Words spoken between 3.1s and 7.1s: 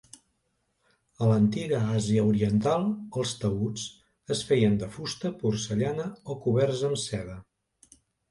els taüts es feien de fusta, porcellana o coberts amb